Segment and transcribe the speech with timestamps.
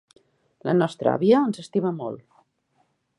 [0.69, 2.25] La nostra àvia ens estima molt.